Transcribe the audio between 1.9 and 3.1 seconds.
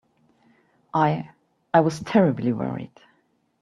terribly worried.